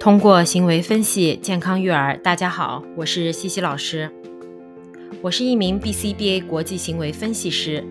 [0.00, 4.10] 通过行为分析健康育儿，大家好，我是西西老师。
[5.20, 7.84] 我是一名 BCBA 国际行为分析师，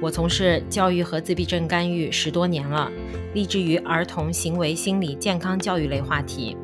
[0.00, 2.88] 我从事教育和自闭症干预十多年了，
[3.34, 6.56] 立志于儿童行为心理健康教育类话题。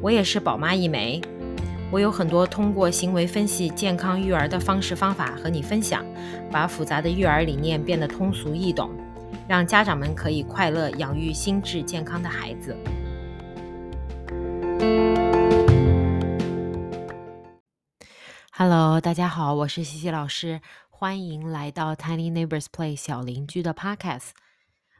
[0.00, 1.20] 我也是宝妈一枚，
[1.90, 6.06] 我有很多通过行为分析健康育儿的方式方法和你分享，
[6.52, 8.92] 把复杂的育儿理念变得通俗易懂，
[9.48, 12.76] 让家长们可以快乐养育心智健康的孩子。
[18.52, 24.30] Hello，大家好，我是西西老师，欢迎来到 Tiny Neighbors Play 小邻居的 Podcast。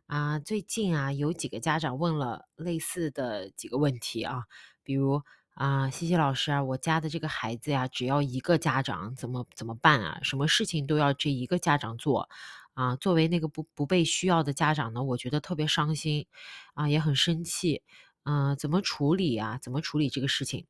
[0.07, 4.45] 啊，最近啊，有几个家长问了类似的几个问题啊，
[4.85, 5.23] 比如
[5.55, 10.21] 啊，西西老师啊，我家的这个孩子呀，只要一个家长，怎么怎么办啊？
[10.23, 12.29] 什么事情都要这一个家长做
[12.75, 12.95] 啊？
[12.97, 16.27] 作为那个不不被需要的家长呢，我觉得特别伤心
[16.75, 17.83] 啊，也很生气。
[18.27, 19.59] 嗯，怎么处理啊？
[19.63, 20.67] 怎么处理这个事情？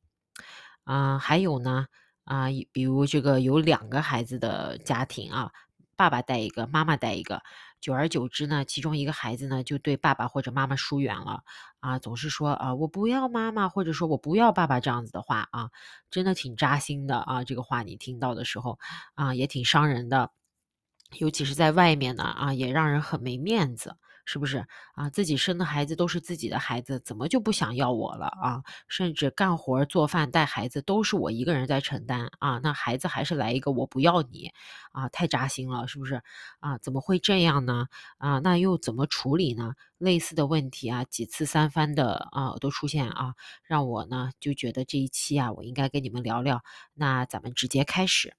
[0.83, 1.87] 啊，还有呢？
[2.23, 5.51] 啊，比如这个有两个孩子的家庭啊，
[5.95, 7.41] 爸爸带一个，妈妈带一个，
[7.81, 11.41] 久而久之呢，其中一个孩子呢就对爸爸或者妈妈疏远了
[11.79, 15.71] 啊，总是说啊我不要妈妈，或者说我不要爸爸这样子的话啊，
[16.11, 18.77] 真的挺扎心的啊，这个话你听到的时候
[19.15, 20.31] 啊也挺伤人的，
[21.17, 23.95] 尤其是在外面呢啊，也让人很没面子。
[24.27, 25.09] 是不是啊？
[25.09, 28.61] 自己生的孩子都是自己的孩子，怎么就不想要我了啊？
[28.89, 32.59] 甚至干活、做饭、带孩子都是我一个人在承担啊？
[32.61, 34.51] 那孩子还是来一个我不要你
[34.91, 35.07] 啊？
[35.07, 36.21] 太扎心了，是不是
[36.59, 36.77] 啊？
[36.79, 37.87] 怎么会这样呢？
[38.17, 38.39] 啊？
[38.39, 39.73] 那又怎么处理呢？
[39.97, 43.33] 类似的问题啊，几次三番的啊都出现啊，
[43.63, 46.61] 让我呢就觉得这一期啊，我应该跟你们聊聊。
[46.93, 48.35] 那咱们直接开始。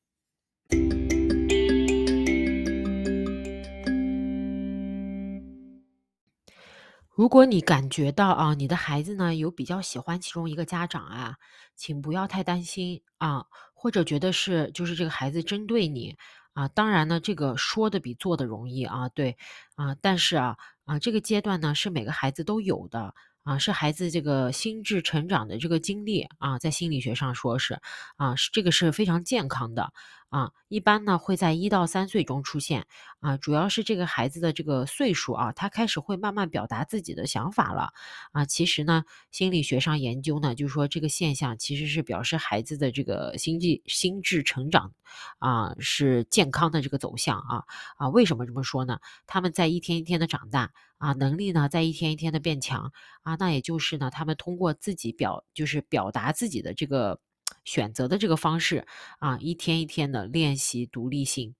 [7.19, 11.35] 如果你感觉到啊，你的孩子呢有比较喜欢其中一个家长啊，
[11.75, 13.45] 请不要太担心啊，
[13.75, 16.17] 或者觉得是就是这个孩子针对你
[16.53, 16.69] 啊。
[16.69, 19.37] 当然呢，这个说的比做的容易啊，对
[19.75, 23.13] 啊，但是啊啊，这个阶段呢是每个孩子都有的。
[23.43, 27.81] 啊，是孩子这个心智成长的这个经历啊，在心理学上说是
[28.17, 29.91] 啊，是这个是非常健康的
[30.31, 30.53] 啊。
[30.69, 32.87] 一般呢会在一到三岁中出现
[33.21, 37.93] 啊，主要是这个孩子的这个岁数啊，他开始会慢慢表达自己的想法了
[38.33, 38.45] 啊。
[38.45, 44.93] 其实呢，心理学上研究呢，就是说这个现象其实是表示孩子的这个心智心智成长
[45.39, 47.65] 啊是健康的这个走向啊
[47.97, 48.09] 啊。
[48.11, 48.99] 为什么这么说呢？
[49.27, 50.71] 他们在一天一天的长大。
[50.99, 52.91] 啊，能力呢在一天一天的变强
[53.23, 57.21] 啊，那也就是呢，他们通过自己表就是表达自己的这个
[57.69, 58.87] 选择的这个方式
[59.19, 61.55] 啊，一天一天的练习独立性。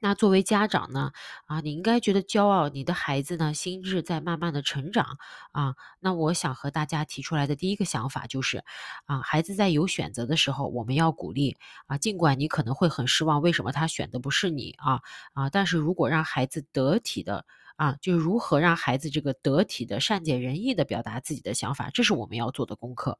[0.00, 1.12] 那作为家长呢，
[1.46, 5.16] 啊，你应该觉得骄傲，你的孩子呢心智在慢慢的成长
[5.52, 5.76] 啊。
[6.00, 8.64] 那我想和大家提出来的第一个想法就是，
[9.06, 11.56] 啊，孩子在有选择的时候，我们要鼓励
[11.86, 15.00] 啊，尽管你可能会很失望，为什么他选的不是你啊
[15.32, 15.48] 啊？
[15.48, 17.46] 但是如果让孩子得体的。
[17.76, 23.18] 啊，就是如何让孩子这个得体的、善解人意的表达自己的想法，这是我们要做的功课。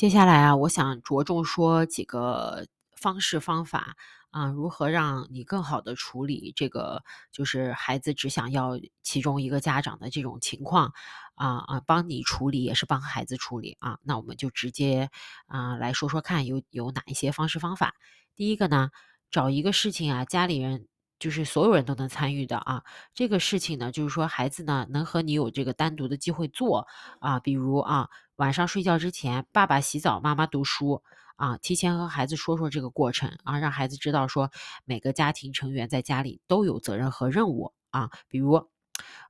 [0.00, 2.66] 接下来啊，我想着重说几个
[2.96, 3.96] 方式方法
[4.30, 10.94] 啊，如何让你更好的处理这个，就是孩子只想要其中一个家长的这种情况。
[11.34, 13.98] 啊啊，帮你处理也是帮孩子处理啊。
[14.02, 15.10] 那我们就直接
[15.46, 17.94] 啊来说说看，有有哪一些方式方法。
[18.34, 18.88] 第一个呢，
[19.30, 20.86] 找一个事情啊，家里人
[21.18, 22.84] 就是所有人都能参与的啊。
[23.14, 26.86] 这个事情呢，就是说孩子呢能和你有这个单独的机会做
[27.20, 27.38] 啊。
[27.40, 28.08] 比如啊，
[28.40, 31.02] 晚上睡觉之前，爸爸洗澡，妈妈读书
[31.36, 31.58] 啊。
[31.58, 34.50] 提前和孩子说说这个过程啊，让孩子知道说
[34.86, 38.08] 每个家庭成员在家里都有责任和任务啊。
[38.28, 38.66] 比如。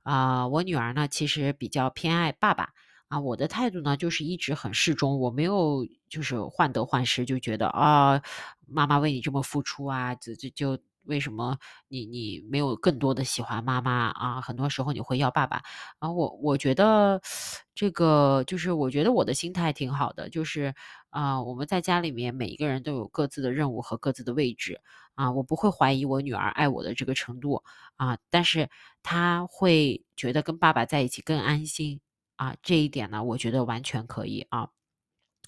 [0.03, 2.69] 啊，我女儿呢，其实比较偏爱爸爸
[3.09, 3.19] 啊。
[3.19, 8.21] 我的态度呢，就是一直很适中，我没有就是患得患失，就觉得啊，
[8.65, 11.57] 妈妈为你这么付出啊，就就就为什么
[11.87, 14.41] 你你没有更多的喜欢妈妈啊？
[14.41, 15.61] 很多时候你会要爸爸
[15.99, 16.11] 啊。
[16.11, 17.21] 我我觉得
[17.75, 20.73] 这个就是我觉得我的心态挺好的，就是
[21.09, 24.81] 啊，我们在家里面每一个人都有各自的任务和各自的位置。
[25.15, 27.63] 啊，我不会怀疑我女儿爱我的这个程度
[27.97, 28.69] 啊，但是
[29.03, 31.99] 她会觉得跟爸爸在一起更安心
[32.37, 34.69] 啊，这一点呢，我觉得完全可以啊。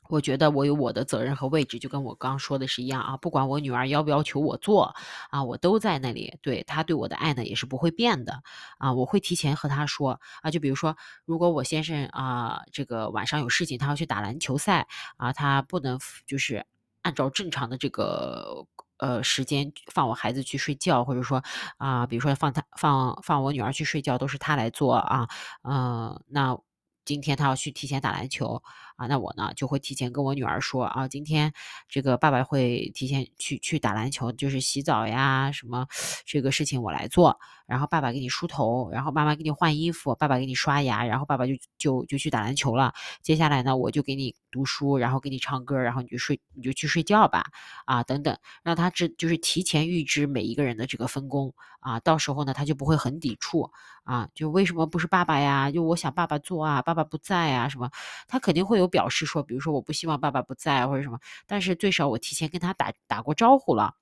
[0.09, 3.17] 我觉得我有我的责任和位置，就跟我刚刚说的是一样啊。
[3.17, 4.93] 不管我女儿要不要求我做
[5.29, 6.37] 啊，我都在那里。
[6.41, 8.43] 对她对我的爱呢，也是不会变的
[8.77, 8.93] 啊。
[8.93, 10.95] 我会提前和她说啊，就比如说，
[11.25, 16.65] 如果我先生啊，这个晚上有事情，他要去打篮球赛啊，他不能就是
[17.01, 18.65] 按照正常的这个。
[18.97, 21.43] 呃时间放我孩子去睡觉，或者说
[21.77, 25.27] 啊，比如说放他放放我女儿去睡觉都是他来做啊，
[25.63, 26.57] 嗯，那。
[27.05, 28.63] 今天他要去提前打篮球
[28.95, 31.53] 啊，那我呢就会提前跟我女儿说啊，今天
[31.89, 35.85] 这个爸爸会提前去去打篮球，就是洗澡呀什么
[36.25, 42.93] 这个事情我来做，然后爸爸给你梳头，然后妈妈给你换衣服，爸爸给你刷牙，然后爸爸就就就去打篮球了。
[43.21, 47.47] 接下来呢，我就给你读书，然后给你唱歌，然后你就睡你就去睡觉吧
[47.85, 53.69] 啊等等，让他知就是提前预知每一个人的这个分工啊，到时候呢他就不会很抵触
[54.05, 55.69] 啊，就为什么不是爸爸呀？
[55.71, 56.93] 就我想爸爸做啊，爸。
[56.93, 57.89] 爸不在啊，什么？
[58.27, 63.95] 他肯定会有都表示说，比如说我不希望爸爸不在或者什么，但是最少我提前跟他打打过招呼了，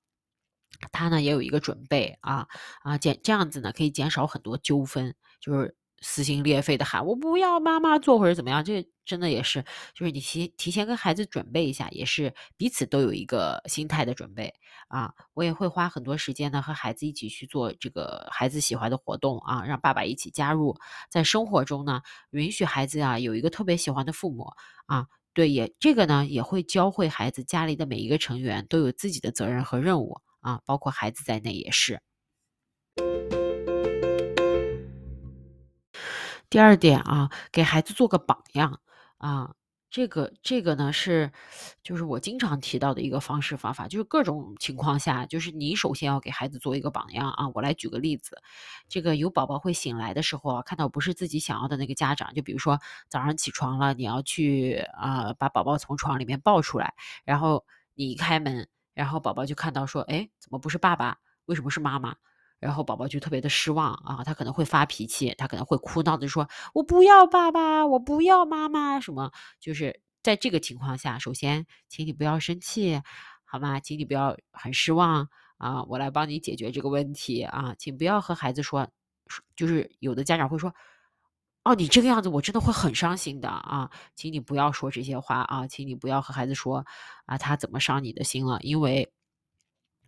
[0.91, 2.47] 他呢也有一个准备啊
[2.81, 5.75] 啊，减这样子呢可以减少很多纠纷，就是。
[6.01, 9.63] 撕心裂肺的喊我不要妈妈做或者怎么样，这真的也是，
[9.93, 14.53] 就是你提提前跟孩子准备一下，也是彼此都有一个心态的准备
[14.87, 15.13] 啊。
[15.33, 20.75] 我也会花很多时间呢和孩子一起去做这个孩子喜欢的活动啊，让爸爸一起加入。
[21.09, 22.01] 在生活中呢，
[22.31, 24.51] 允许孩子啊有一个特别喜欢的父母
[24.87, 32.01] 啊，对，也这个呢也会教会孩子家里的每一个成员都有自己的责任和任务啊，包括孩子在内也是。
[36.51, 38.81] 第二点啊，给孩子做个榜样
[39.19, 39.53] 啊，
[39.89, 41.31] 这个这个呢是，
[41.81, 47.47] 就是我经常提到的一个方式方法，就是各种情况下，就是你首先要给孩子做一个榜样啊。
[47.55, 48.41] 我来举个例子，
[48.89, 56.93] 这个有宝宝会醒来的时候啊，看到不是自己想要的那个家长，就比如说早上起床了，你要去啊把宝宝从床里面抱出来，
[57.23, 61.17] 然后你一开门，然后宝宝就看到说，哎，怎么不是爸爸？
[61.45, 62.17] 为什么是妈妈？
[62.61, 69.31] 然后宝宝就特别的失望啊，他可能会发脾气，他可能会哭闹的说：“我不要爸爸，我不要妈妈。”什么？
[69.59, 73.01] 就是在这个情况下，首先，请你不要生气，
[73.45, 73.79] 好吗？
[73.79, 75.27] 请你不要很失望
[75.57, 78.87] 啊，我来帮你解决这个问题啊，请不要和孩子说，
[79.55, 80.75] 就是有的家长会说
[81.65, 86.85] ：“哦，你这个样子，我真的会很伤心的啊，请你不要说这些话啊，请你不要和孩子说
[87.25, 89.11] 啊，他怎么伤你的心了，因为。”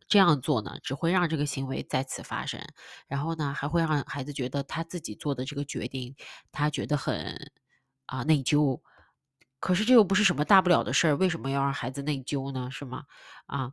[0.07, 2.59] 这样做呢，只会让这个行为再次发生，
[3.07, 6.15] 然后呢，还会让孩子觉得他自己做的这个决定，
[6.51, 7.51] 他觉得很
[8.05, 8.79] 啊内疚。
[9.59, 12.69] 可是这又不是什么大不了的事儿，为什么要让孩子内疚呢？
[12.71, 13.03] 是吗？
[13.45, 13.71] 啊，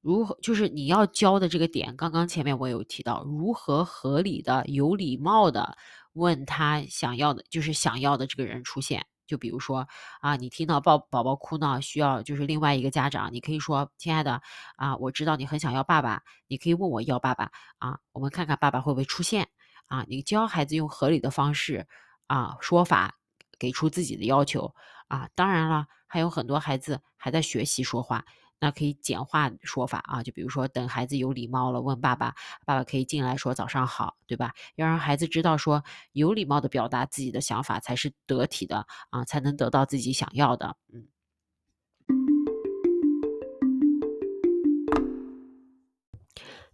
[0.00, 5.76] 如何就是你要教的这个点，刚刚前面我有提到，如何合理的、有礼貌的
[6.14, 9.06] 问他想要的，就是想要的这个人出现。
[9.26, 9.86] 就比如说
[10.20, 14.40] 啊，你听到抱宝宝哭闹，需要就是另外一个家长，你可以说：“亲爱的
[14.76, 19.48] 啊，我知道你很想要爸爸，你可以问我要爸爸啊，我们看看爸爸会不会出现
[19.86, 21.86] 啊。”你教孩子用合理的方式
[22.26, 23.16] 啊说法，
[23.58, 24.74] 给出自己的要求
[25.08, 25.28] 啊。
[25.34, 28.24] 当然了，还有很多孩子还在学习说话。
[28.60, 34.52] 那可以简化说法啊，就比如说等孩子有礼貌了，问爸爸，爸爸可以进来说早上好，对吧？
[34.76, 41.06] 要让孩子知道说有礼貌的表达自己的想法才是得体的啊，才能得到自己想要的，嗯。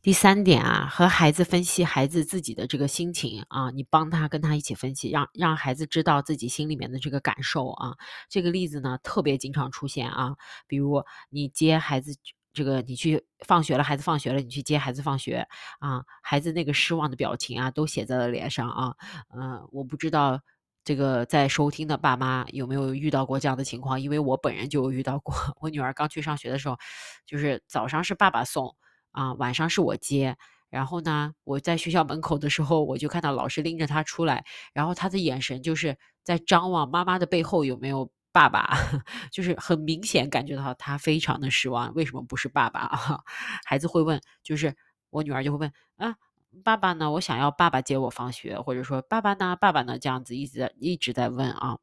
[0.02, 7.94] 第三点啊，和孩子分析孩子自己的这个心情啊，你帮他跟他一起分析，让让孩子知道自己心里面的这个感受啊。
[8.28, 10.34] 这个例子呢，特别经常出现啊。
[10.66, 12.16] 比如你接孩子，
[12.52, 15.46] 这个你去放学了，孩子放学了，你去接孩子放学
[15.78, 18.96] 啊，孩子那个失望的表情啊，都写在了脸上啊。
[19.38, 20.40] 嗯，我不知道
[20.82, 25.32] 这个在收听的爸妈有没有遇到过这样的情况，因为我本人就遇到过。
[25.60, 26.76] 我女儿刚去上学的时候，
[27.24, 28.74] 就是早上是爸爸送。
[29.12, 30.36] 啊，晚上是我接，
[30.68, 38.76] 然后呢，我在学校门口的时候，我就看到老师拎着他出来，然后他的眼神就是在张望妈妈的背后有没有爸爸，
[39.30, 43.20] 就是很明显感觉到他非常的失望，为什么不是爸爸啊？
[43.64, 44.74] 孩子会问，就是
[45.10, 46.16] 我女儿就会问，啊，
[46.64, 47.10] 爸爸呢？
[47.10, 49.56] 我想要爸爸接我放学，或者说爸爸呢？
[49.56, 49.98] 爸爸呢？
[49.98, 51.78] 这样子一直一直在问啊。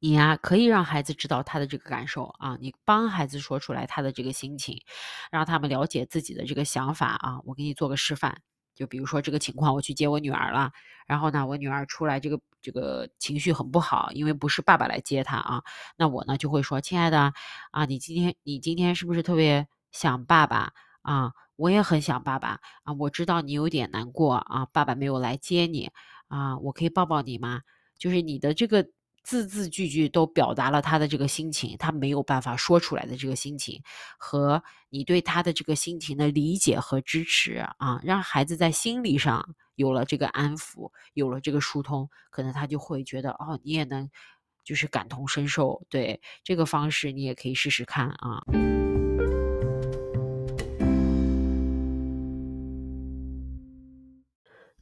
[0.00, 4.80] 你呀，可以让孩子知道他的这个感受啊，你帮孩子说出来他的这个心情，
[5.32, 7.40] 让他们了解自己的这个想法啊。
[7.44, 8.40] 我给你做个示范，
[8.76, 10.70] 就比如说这个情况，我去接我女儿了，
[11.08, 15.64] 然后呢，我女儿出来这个这个情绪很不好，因为不是爸爸来接她啊。
[15.96, 17.32] 那我呢就会说，亲爱的
[17.72, 21.32] 啊，你今天你今天是不是特别想爸爸啊？
[21.56, 25.90] 我也很想爸爸啊，我知道你有点难过啊，爸爸没有来接你
[26.28, 27.62] 啊，我可以抱抱你吗？
[27.98, 28.86] 就是你的这个。
[29.28, 33.82] 字字句句都表达了他的这个心情他没有办法说出来的这个心情
[34.16, 44.08] 和你对他的这个心情的理解和支持啊让孩子在心理上有了这个安抚有了这个疏通可能他就会觉得哦你也能
[44.64, 48.42] 就是感同身受对这个方式你也可以试试看啊。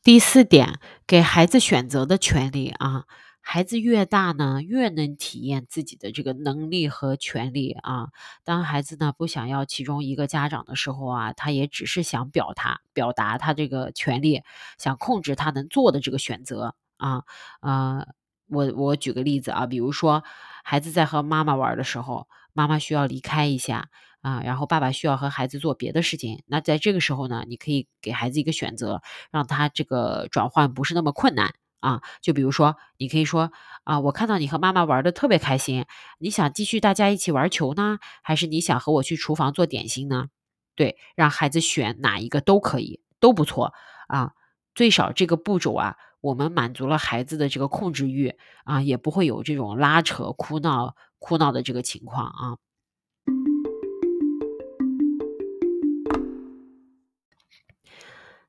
[0.04, 3.06] 第四点给孩子选择的权利啊
[3.48, 8.08] 孩子越大呢，越能体验自己的这个能力和权利啊。
[8.42, 14.42] 当孩子呢不想要其中一个家长的时候啊，他也只是想表达表达他这个权利，
[14.78, 17.22] 想控制他能做的这个选择啊。
[17.60, 18.08] 呃，
[18.48, 20.24] 我我举个例子啊，比如说
[20.64, 23.88] 孩子在和妈妈玩的时候，妈妈需要离开一下
[24.22, 26.42] 啊，然后爸爸需要和孩子做别的事情。
[26.46, 31.54] 那在这个时候呢，你可以给孩子一个选择，让他这个转换不是那么困难。
[31.80, 33.52] 啊，就比如说，你可以说
[33.84, 35.84] 啊，我看到你和妈妈玩的特别开心，
[36.18, 40.28] 你想继续大家一起玩球呢，还是你想和我去厨房做点心呢？
[40.74, 43.72] 对，让孩子选哪一个都可以，都不错
[44.08, 44.32] 啊。
[44.74, 52.56] 最少这个步骤啊，我们满足了孩子的这个控制欲啊，也不会有这种拉扯、哭闹、哭闹的这个情况啊。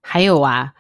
[0.01, 0.73] 还有啊。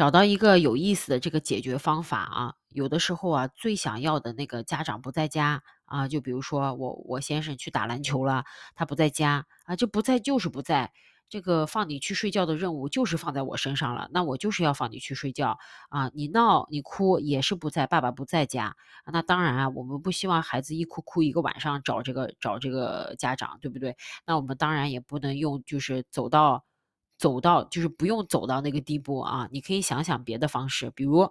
[0.00, 10.90] 找到一个有意思的这个解决方法啊，有的时候啊，最想要的那个家长不在家啊，就比如说我我先生去打篮球了，他不在家啊，这不在就是不在，
[11.28, 15.58] 这个放你去睡觉的任务就是放在我身上了，那我就是要放你去睡觉
[15.90, 23.98] 啊，你闹你哭也是不在，爸爸不在家，那当然啊，我们不希望孩子一哭哭一个晚上找这个找这个家长，对不对？
[24.24, 26.64] 那我们当然也不能用就是走到。
[27.20, 29.46] 走到就是不用走到那个地步啊！
[29.52, 31.30] 你可以想想别的方式，比如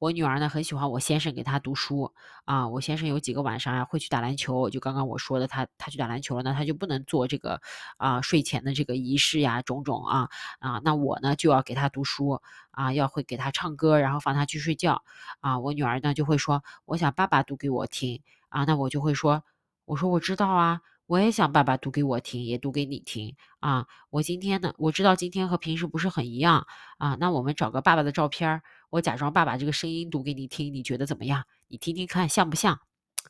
[0.00, 2.12] 我女儿呢很喜欢我先生给她读书
[2.44, 2.66] 啊。
[2.66, 7.60] 我先生有几个晚上啊会去打篮球，就刚刚我说的，他他去打篮球了，那他就不能做这个
[7.98, 10.80] 啊睡前的这个仪式呀种种啊啊。
[10.82, 12.40] 那我呢就要给他读书
[12.72, 15.04] 啊，要会给他唱歌，然后放他去睡觉
[15.38, 15.60] 啊。
[15.60, 19.44] 我女儿呢就会说，我想爸爸读给我听啊，那我就会说，
[19.84, 20.80] 我说我知道啊。
[21.06, 23.86] 我也想爸爸读给我听，也读给你听啊！
[24.10, 26.66] 我今天呢，我知道今天和平时不是很一样
[26.98, 27.16] 啊。
[27.20, 28.60] 那我们找个爸爸的照片
[28.90, 31.44] 我假装爸爸这个声音读给你听，你觉得怎么样？
[31.68, 32.80] 你听听看像不像？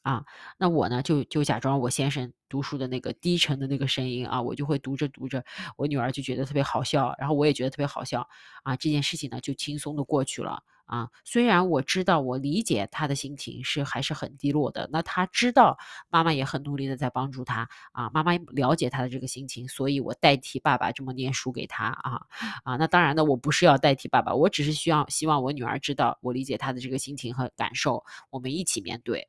[0.02, 0.25] 啊，
[0.56, 5.45] 那我呢就就假装我先生读书的那个低沉的那个声音啊，我就会读着读着，
[5.76, 8.26] 我女儿就觉得特别好笑，然后我也觉得特别好笑
[8.62, 8.75] 啊。
[8.76, 10.62] 这件事情呢就轻松的过去了。
[10.87, 14.88] 啊，虽然我知道，我理解他的心情是还是很低落的。
[14.93, 15.76] 那他知道
[16.09, 22.21] 妈妈也很努力的在帮助他啊，妈妈了解他的这个心情，所以我代替爸爸这么念书给他啊
[22.64, 22.76] 啊。
[22.76, 29.28] 那当然呢，我不是要代替爸爸，我只是需要希望我女儿知道我理解她的这个心情和感受，我们一起面对。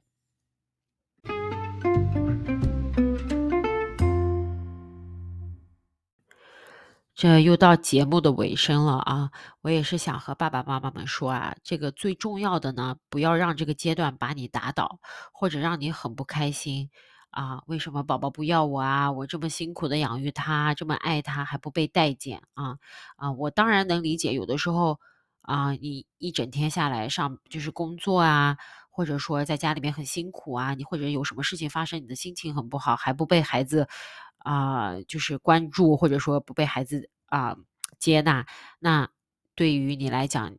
[7.18, 9.32] 这又到节目的尾声了啊！
[9.62, 15.00] 我也是想和爸爸妈妈们说啊，这个最重要的呢，不要让这个阶段把你打倒，
[15.34, 16.92] 或者让你很不开心
[17.32, 17.64] 啊。
[17.66, 19.12] 为什么宝宝不要我啊？
[19.12, 22.78] 我这么辛苦的养育他，这么爱他，还不被待见啊？
[23.16, 25.00] 啊，我当然能理解，有的时候
[25.42, 28.58] 啊，你一整天下来上就是工作啊，
[28.98, 33.88] 或者说在家里面很辛苦啊，你或者有什么事情发生，你的心情很不好，还不被孩子。
[34.40, 37.58] 啊，就是关注或者说不被孩子啊
[38.00, 38.46] 接纳，
[38.80, 39.10] 那
[39.56, 40.56] 对于你来讲，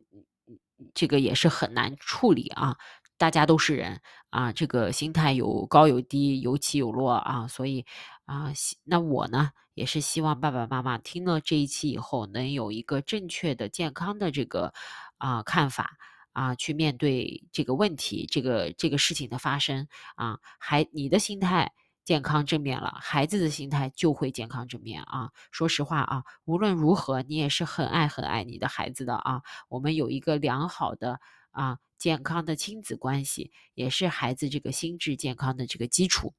[0.93, 2.77] 这个也是很难处理啊。
[3.17, 7.49] 大家都是人啊，这个心态有高有低，有起有落啊。
[7.49, 7.87] 所以
[8.27, 8.53] 啊，
[8.85, 14.75] 那我呢也是希望爸爸妈妈听了这一期以后，能有一个正确的、健康的这个
[15.17, 15.97] 啊看法
[16.39, 21.73] 啊，去面对这个问题，这个这个事情的发生啊，还你的心态。
[22.05, 25.31] 健康正面了，孩子的心态就会健康正面啊！
[25.51, 29.43] 说实话啊，无论如何，你也是很爱很爱你的孩子的啊。
[29.69, 36.33] 我们有一个良好的啊健康的亲子关系，也是孩子这个心智健康的这个基础。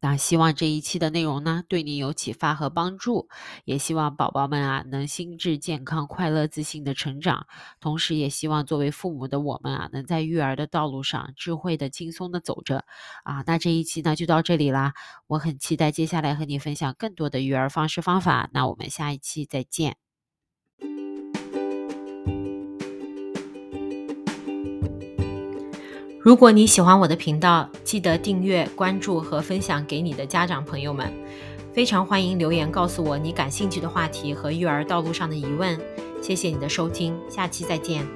[0.00, 3.28] 那希望这一期的内容呢，对你有启发和帮助，
[3.64, 7.46] 也希望宝宝们啊能心智健康、快乐、自信的成长。
[7.80, 12.84] 同时，也希望作为父母的我们啊，能在育儿的道路上智慧的、轻松的走着。
[13.24, 14.94] 啊，那这一期呢就到这里啦，
[15.26, 18.48] 我很期待接下来和你分享更多的育儿方式方法。
[18.52, 20.09] 那我们下一期再见。
[26.22, 31.10] 如果你喜欢我的频道，记得订阅、关注和分享给你的家长朋友们。
[31.72, 35.80] 非常欢迎留言告诉我你感兴趣的话题和育儿道路上的疑问。
[36.20, 38.06] 谢谢你的收听，下期再见。